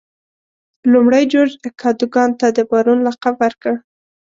[0.91, 3.73] لومړي جورج کادوګان ته د بارون لقب ورکړ.